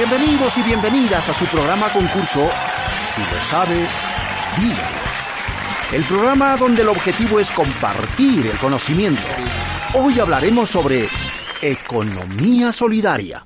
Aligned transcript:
Bienvenidos 0.00 0.56
y 0.56 0.62
bienvenidas 0.62 1.28
a 1.28 1.34
su 1.34 1.44
programa 1.44 1.90
concurso 1.92 2.48
Si 3.02 3.20
lo 3.20 3.40
sabe, 3.42 3.74
dígalo. 4.56 4.96
El 5.92 6.02
programa 6.04 6.56
donde 6.56 6.80
el 6.80 6.88
objetivo 6.88 7.38
es 7.38 7.50
compartir 7.50 8.46
el 8.46 8.56
conocimiento. 8.56 9.20
Hoy 9.92 10.18
hablaremos 10.18 10.70
sobre 10.70 11.06
economía 11.60 12.72
solidaria. 12.72 13.44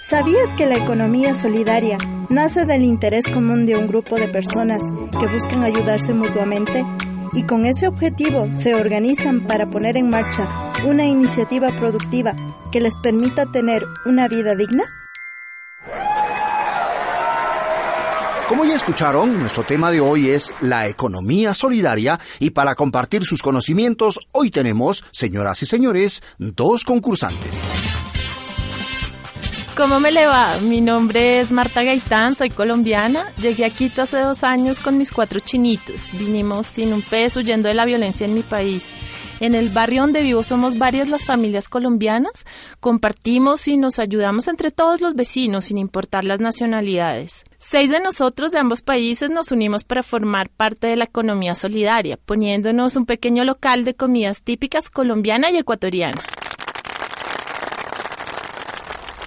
¿Sabías 0.00 0.48
que 0.56 0.66
la 0.66 0.78
economía 0.78 1.36
solidaria 1.36 1.96
nace 2.28 2.64
del 2.64 2.82
interés 2.82 3.28
común 3.28 3.66
de 3.66 3.76
un 3.76 3.86
grupo 3.86 4.16
de 4.16 4.26
personas 4.26 4.80
que 5.12 5.26
buscan 5.28 5.62
ayudarse 5.62 6.12
mutuamente? 6.12 6.84
Y 7.32 7.44
con 7.44 7.66
ese 7.66 7.86
objetivo 7.86 8.48
se 8.52 8.74
organizan 8.74 9.46
para 9.46 9.68
poner 9.68 9.96
en 9.96 10.10
marcha 10.10 10.48
una 10.86 11.06
iniciativa 11.06 11.70
productiva 11.72 12.34
que 12.72 12.80
les 12.80 12.94
permita 12.96 13.46
tener 13.46 13.84
una 14.06 14.28
vida 14.28 14.54
digna? 14.54 14.84
Como 18.48 18.64
ya 18.64 18.76
escucharon, 18.76 19.38
nuestro 19.38 19.62
tema 19.62 19.90
de 19.90 20.00
hoy 20.00 20.30
es 20.30 20.54
la 20.62 20.88
economía 20.88 21.52
solidaria 21.52 22.18
y 22.38 22.50
para 22.50 22.74
compartir 22.74 23.24
sus 23.24 23.42
conocimientos 23.42 24.20
hoy 24.32 24.50
tenemos, 24.50 25.04
señoras 25.10 25.62
y 25.62 25.66
señores, 25.66 26.22
dos 26.38 26.84
concursantes. 26.84 27.60
¿Cómo 29.78 30.00
me 30.00 30.10
le 30.10 30.26
va? 30.26 30.58
Mi 30.58 30.80
nombre 30.80 31.38
es 31.38 31.52
Marta 31.52 31.84
Gaitán, 31.84 32.34
soy 32.34 32.50
colombiana. 32.50 33.26
Llegué 33.40 33.64
a 33.64 33.70
Quito 33.70 34.02
hace 34.02 34.18
dos 34.18 34.42
años 34.42 34.80
con 34.80 34.98
mis 34.98 35.12
cuatro 35.12 35.38
chinitos. 35.38 36.10
Vinimos 36.18 36.66
sin 36.66 36.92
un 36.92 37.00
peso 37.00 37.38
huyendo 37.38 37.68
de 37.68 37.74
la 37.74 37.84
violencia 37.84 38.26
en 38.26 38.34
mi 38.34 38.42
país. 38.42 38.84
En 39.38 39.54
el 39.54 39.68
barrio 39.68 40.00
donde 40.00 40.24
vivo 40.24 40.42
somos 40.42 40.78
varias 40.78 41.06
las 41.06 41.24
familias 41.24 41.68
colombianas, 41.68 42.44
compartimos 42.80 43.68
y 43.68 43.76
nos 43.76 44.00
ayudamos 44.00 44.48
entre 44.48 44.72
todos 44.72 45.00
los 45.00 45.14
vecinos 45.14 45.66
sin 45.66 45.78
importar 45.78 46.24
las 46.24 46.40
nacionalidades. 46.40 47.44
Seis 47.56 47.88
de 47.88 48.00
nosotros 48.00 48.50
de 48.50 48.58
ambos 48.58 48.82
países 48.82 49.30
nos 49.30 49.52
unimos 49.52 49.84
para 49.84 50.02
formar 50.02 50.48
parte 50.48 50.88
de 50.88 50.96
la 50.96 51.04
economía 51.04 51.54
solidaria, 51.54 52.16
poniéndonos 52.16 52.96
un 52.96 53.06
pequeño 53.06 53.44
local 53.44 53.84
de 53.84 53.94
comidas 53.94 54.42
típicas 54.42 54.90
colombiana 54.90 55.52
y 55.52 55.56
ecuatoriana. 55.56 56.20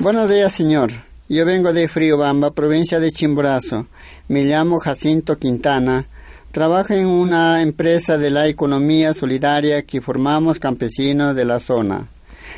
Buenos 0.02 0.32
días, 0.32 0.52
señor. 0.52 0.90
Yo 1.30 1.46
vengo 1.46 1.74
de 1.74 1.88
Friobamba, 1.88 2.56
provincia 2.56 3.00
de 3.00 3.12
Chimborazo. 3.12 3.86
Me 4.30 4.46
llamo 4.46 4.80
Jacinto 4.80 5.38
Quintana. 5.38 6.08
Trabajo 6.52 6.96
en 6.96 7.06
una 7.06 7.62
empresa 7.62 8.18
de 8.18 8.32
la 8.32 8.48
economía 8.48 9.14
solidaria 9.14 9.84
que 9.84 10.02
formamos 10.02 10.58
campesinos 10.58 11.36
de 11.36 11.46
la 11.46 11.60
zona. 11.60 12.08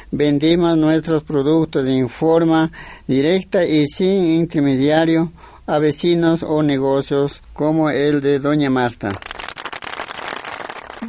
Vendimos 0.09 0.77
nuestros 0.77 1.23
productos 1.23 1.85
en 1.85 2.07
forma 2.07 2.71
directa 3.07 3.65
y 3.65 3.87
sin 3.87 4.25
intermediario 4.25 5.33
a 5.65 5.79
vecinos 5.79 6.43
o 6.43 6.63
negocios 6.63 7.41
como 7.51 7.89
el 7.89 8.21
de 8.21 8.39
Doña 8.39 8.69
Marta. 8.69 9.11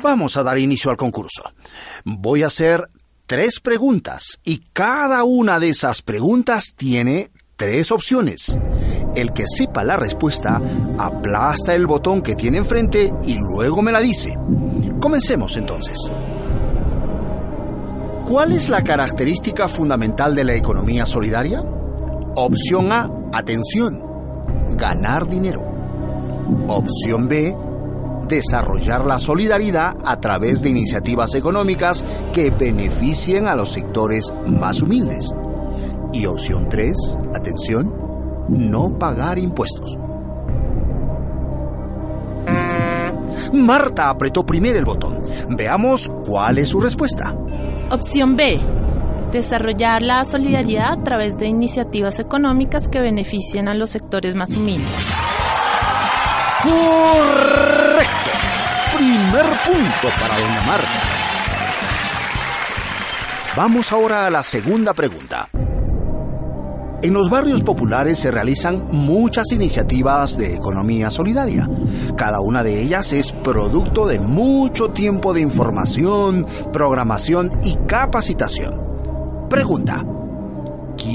Vamos 0.03 0.37
a 0.37 0.43
dar 0.43 0.59
inicio 0.59 0.91
al 0.91 0.97
concurso. 0.97 1.45
Voy 2.05 2.43
a 2.43 2.49
hacer 2.49 2.89
tres 3.27 3.61
preguntas 3.61 4.41
y 4.45 4.59
cada 4.73 5.25
una 5.25 5.59
de 5.59 5.71
esas 5.71 6.03
preguntas 6.03 6.75
tiene 6.77 7.31
tres 7.57 7.91
opciones. 7.93 8.57
El 9.15 9.33
que 9.33 9.45
sepa 9.47 9.85
la 9.85 9.97
respuesta 9.97 10.61
aplasta 10.99 11.75
el 11.75 11.87
botón 11.87 12.23
que 12.23 12.35
tiene 12.35 12.59
enfrente 12.59 13.13
y 13.25 13.39
luego 13.39 13.83
me 13.83 13.93
la 13.93 14.01
dice. 14.01 14.35
Comencemos 15.01 15.57
entonces. 15.57 15.99
¿Cuál 18.27 18.53
es 18.53 18.69
la 18.69 18.83
característica 18.83 19.69
fundamental 19.69 20.35
de 20.35 20.45
la 20.45 20.55
economía 20.55 21.07
solidaria? 21.07 21.63
Opción 22.37 22.91
A, 22.91 23.11
atención, 23.33 24.03
ganar 24.77 25.29
dinero. 25.29 25.63
Opción 26.69 27.29
B, 27.29 27.57
desarrollar 28.27 29.07
la 29.07 29.19
solidaridad 29.19 29.97
a 30.05 30.21
través 30.21 30.63
de 30.63 30.71
iniciativas 30.71 31.35
económicas 31.35 32.05
que 32.33 32.51
beneficien 32.51 33.47
a 33.47 33.55
los 33.55 33.73
sectores 33.73 34.33
más 34.47 34.83
humildes. 34.83 35.31
Y 36.13 36.27
opción 36.27 36.69
3, 36.69 36.95
atención, 37.35 37.93
no 38.49 38.99
pagar 38.99 39.39
impuestos. 39.39 39.99
Marta 43.53 44.11
apretó 44.11 44.45
primero 44.45 44.79
el 44.79 44.85
botón. 44.85 45.21
Veamos 45.51 46.11
cuál 46.27 46.59
es 46.59 46.69
su 46.69 46.81
respuesta. 46.81 47.35
Opción 47.91 48.37
B. 48.37 48.61
Desarrollar 49.33 50.03
la 50.03 50.25
solidaridad 50.25 50.93
a 50.93 51.03
través 51.03 51.37
de 51.39 51.47
iniciativas 51.47 52.19
económicas 52.19 52.89
que 52.89 53.01
beneficien 53.01 53.69
a 53.69 53.75
los 53.75 53.91
sectores 53.91 54.35
más 54.35 54.55
humildes. 54.55 54.93
Correcto. 56.65 58.31
Primer 58.97 59.45
punto 59.45 60.09
para 60.21 60.39
doña 60.39 60.63
Marta. 60.67 60.89
Vamos 63.55 63.93
ahora 63.93 64.27
a 64.27 64.31
la 64.31 64.43
segunda 64.43 64.95
pregunta. 64.95 65.49
En 67.03 67.13
los 67.13 67.29
barrios 67.29 67.63
populares 67.63 68.19
se 68.19 68.31
realizan 68.31 68.89
muchas 68.91 69.53
iniciativas 69.53 70.39
de 70.39 70.55
economía 70.55 71.11
solidaria. 71.11 71.69
Cada 72.17 72.41
una 72.41 72.63
de 72.63 72.81
ellas 72.81 73.13
es 73.13 73.31
producto 73.31 74.07
de 74.07 74.21
mucho 74.21 74.89
tiempo 74.89 75.35
de 75.35 75.43
información, 75.43 76.47
programación 76.73 77.51
y 77.63 77.77
capacitación. 77.87 78.81
Pregunta. 79.51 80.14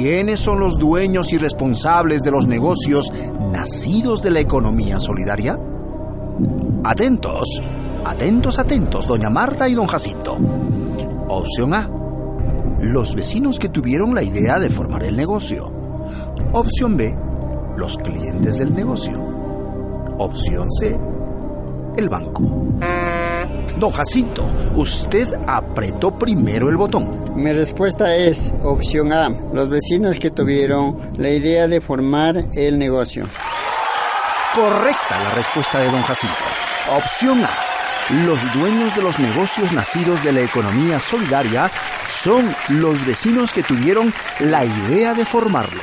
¿Quiénes 0.02 0.40
son 0.40 0.62
los 0.62 0.78
dueños 0.78 1.34
y 1.34 1.38
responsables 1.38 2.22
de 2.22 2.32
los 2.32 2.48
negocios 2.48 3.12
nacidos 3.52 4.24
de 4.24 4.32
la 4.32 4.40
economía 4.40 4.98
solidaria? 4.98 5.60
Atentos, 6.86 7.62
atentos, 8.06 8.60
atentos, 8.60 9.06
doña 9.08 9.30
Marta 9.30 9.68
y 9.68 9.74
don 9.74 9.88
Jacinto. 9.88 10.38
Opción 11.28 11.74
A. 11.74 11.90
Los 12.80 13.14
vecinos 13.14 13.60
que 13.60 13.68
tuvieron 13.68 14.16
la 14.16 14.24
idea 14.24 14.58
de 14.58 14.70
formar 14.70 15.04
el 15.04 15.18
negocio. 15.18 15.70
Opción 16.54 16.96
B, 16.96 17.14
los 17.76 17.98
clientes 17.98 18.58
del 18.58 18.74
negocio. 18.74 19.22
Opción 20.18 20.72
C, 20.72 20.98
el 21.98 22.08
banco. 22.08 22.44
Don 23.80 23.92
Jacinto, 23.92 24.46
usted 24.76 25.34
apretó 25.48 26.12
primero 26.20 26.70
el 26.70 26.76
botón. 26.76 27.34
Mi 27.34 27.54
respuesta 27.54 28.14
es 28.14 28.52
opción 28.62 29.14
A, 29.14 29.30
los 29.54 29.70
vecinos 29.70 30.20
que 30.20 30.30
tuvieron 30.30 30.98
la 31.18 31.30
idea 31.30 31.70
de 31.70 31.80
formar 31.80 32.44
el 32.56 32.78
negocio. 32.78 33.26
Correcta 34.54 35.24
la 35.24 35.32
respuesta 35.32 35.80
de 35.80 35.92
don 35.92 36.02
Jacinto. 36.02 36.36
Opción 36.94 37.42
A. 37.42 37.50
Los 38.26 38.54
dueños 38.54 38.94
de 38.98 39.02
los 39.02 39.18
negocios 39.18 39.72
nacidos 39.72 40.22
de 40.26 40.34
la 40.34 40.42
economía 40.42 41.00
solidaria 41.00 41.72
son 42.06 42.54
los 42.68 43.06
vecinos 43.06 43.54
que 43.54 43.64
tuvieron 43.64 44.14
la 44.42 44.66
idea 44.66 45.14
de 45.14 45.24
formarlo. 45.24 45.82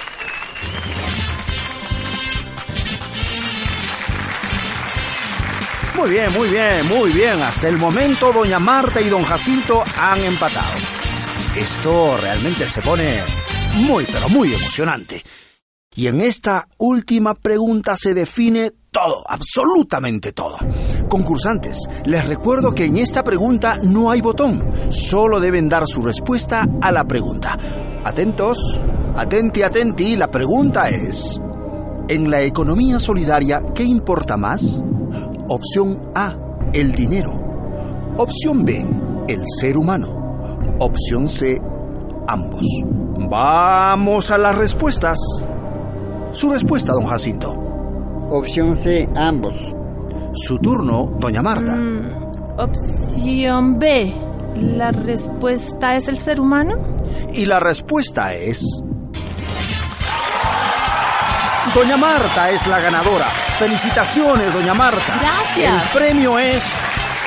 Muy 5.97 6.11
bien, 6.11 6.31
muy 6.35 6.49
bien, 6.49 6.89
muy 6.89 7.11
bien. 7.11 7.41
Hasta 7.41 7.69
el 7.69 7.79
momento, 7.79 8.31
doña 8.31 8.59
Marta 8.59 9.01
y 9.01 9.09
don 9.09 9.25
Jacinto 9.25 9.83
han 9.99 10.21
empatado. 10.21 10.73
Esto 11.57 12.19
realmente 12.21 12.67
se 12.67 12.83
pone 12.83 13.21
muy, 13.77 14.05
pero 14.05 14.29
muy 14.29 14.53
emocionante. 14.53 15.25
Y 15.95 16.09
en 16.09 16.21
esta 16.21 16.69
última 16.77 17.35
pregunta 17.35 17.97
se 17.97 18.13
define 18.13 18.73
todo, 18.91 19.25
absolutamente 19.27 20.33
todo. 20.33 20.59
Concursantes, 21.09 21.79
les 22.05 22.29
recuerdo 22.29 22.75
que 22.75 22.85
en 22.85 22.99
esta 22.99 23.25
pregunta 23.25 23.79
no 23.83 24.11
hay 24.11 24.21
botón, 24.21 24.71
solo 24.91 25.41
deben 25.41 25.71
dar 25.71 25.87
su 25.87 26.03
respuesta 26.03 26.67
a 26.83 26.93
la 26.93 27.07
pregunta. 27.07 27.59
Atentos, 28.05 28.81
atenti, 29.17 29.63
atenti, 29.63 30.17
la 30.17 30.31
pregunta 30.31 30.91
es, 30.91 31.41
en 32.09 32.31
la 32.31 32.43
economía 32.43 32.99
solidaria, 32.99 33.63
¿qué 33.75 33.85
importa 33.85 34.37
más? 34.37 34.79
Opción 35.49 36.11
A, 36.15 36.35
el 36.73 36.93
dinero. 36.93 37.31
Opción 38.17 38.65
B, 38.65 38.85
el 39.29 39.43
ser 39.61 39.77
humano. 39.77 40.09
Opción 40.81 41.29
C, 41.29 41.61
ambos. 42.27 42.67
Vamos 43.29 44.31
a 44.33 44.39
las 44.39 44.57
respuestas. 44.57 45.19
Su 46.33 46.51
respuesta, 46.51 46.93
don 46.93 47.07
Jacinto. 47.07 47.53
Opción 48.31 48.75
C, 48.75 49.09
ambos. 49.15 49.55
Su 50.35 50.59
turno, 50.59 51.13
doña 51.19 51.43
Marta. 51.43 51.77
Mm, 51.77 52.59
opción 52.59 53.79
B. 53.79 54.13
¿La 54.57 54.91
respuesta 54.91 55.95
es 55.97 56.09
el 56.09 56.19
ser 56.19 56.41
humano? 56.41 56.75
Y 57.33 57.45
la 57.45 57.61
respuesta 57.61 58.35
es... 58.35 58.65
Doña 61.73 61.97
Marta 61.97 62.51
es 62.51 62.67
la 62.67 62.81
ganadora. 62.81 63.27
Felicitaciones, 63.59 64.53
doña 64.53 64.75
Marta. 64.75 65.19
Gracias. 65.19 65.83
El 65.83 65.99
premio 65.99 66.39
es 66.39 66.63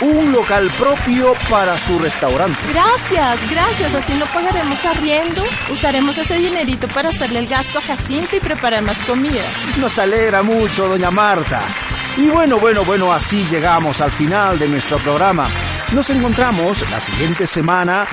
un 0.01 0.31
local 0.31 0.69
propio 0.77 1.33
para 1.49 1.77
su 1.77 1.97
restaurante. 1.99 2.57
Gracias, 2.71 3.49
gracias. 3.49 3.95
Así 3.95 4.13
no 4.13 4.25
pagaremos 4.27 4.85
arriendo. 4.85 5.43
Usaremos 5.71 6.17
ese 6.17 6.37
dinerito 6.37 6.87
para 6.89 7.09
hacerle 7.09 7.39
el 7.39 7.47
gasto 7.47 7.79
a 7.79 7.81
Jacinto 7.81 8.35
y 8.35 8.39
preparar 8.39 8.83
más 8.83 8.97
comida. 9.07 9.41
Nos 9.79 9.97
alegra 9.97 10.43
mucho, 10.43 10.87
doña 10.87 11.11
Marta. 11.11 11.61
Y 12.17 12.27
bueno, 12.27 12.57
bueno, 12.59 12.83
bueno, 12.83 13.11
así 13.11 13.45
llegamos 13.49 13.99
al 14.01 14.11
final 14.11 14.59
de 14.59 14.67
nuestro 14.67 14.97
programa. 14.99 15.47
Nos 15.93 16.09
encontramos 16.11 16.89
la 16.91 16.99
siguiente 16.99 17.47
semana 17.47 18.07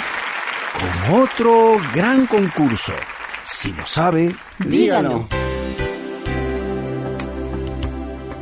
con 0.72 1.20
otro 1.20 1.76
gran 1.92 2.26
concurso. 2.26 2.94
Si 3.42 3.72
lo 3.72 3.86
sabe, 3.86 4.34
dígalo. 4.58 5.28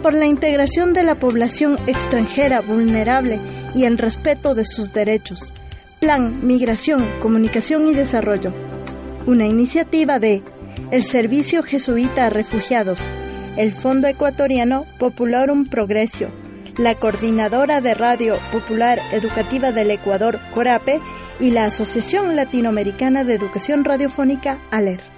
Por 0.05 0.13
la 0.13 0.27
integración 0.27 0.93
de 0.93 1.03
la 1.03 1.15
población 1.15 1.79
extranjera 1.87 2.61
vulnerable 2.61 3.41
y 3.75 3.87
en 3.87 3.97
respeto 3.97 4.55
de 4.55 4.67
sus 4.67 4.93
derechos. 4.93 5.51
Plan 5.99 6.47
Migración, 6.47 7.09
Comunicación 7.23 7.87
y 7.87 7.95
Desarrollo. 7.95 8.53
Una 9.27 9.47
iniciativa 9.47 10.19
de 10.19 10.43
el 10.91 11.05
Servicio 11.05 11.63
Jesuita 11.63 12.27
a 12.27 12.29
Refugiados, 12.29 13.01
el 13.57 13.73
Fondo 13.73 14.07
Ecuatoriano 14.07 14.85
Popularum 14.99 15.65
Progresio, 15.65 16.29
la 16.77 16.97
Coordinadora 16.97 17.81
de 17.81 17.95
Radio 17.95 18.37
Popular 18.53 19.01
Educativa 19.11 19.73
del 19.73 19.91
Ecuador, 19.91 20.39
CORAPE, 20.53 21.01
y 21.41 21.51
la 21.51 21.65
Asociación 21.65 22.37
Latinoamericana 22.37 23.25
de 23.25 23.33
Educación 23.33 23.85
Radiofónica, 23.87 24.61
ALER. 24.71 25.14